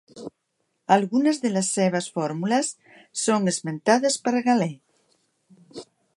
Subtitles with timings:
[0.95, 2.73] Algunes de les seves fórmules
[3.25, 4.71] són esmentades per Galè.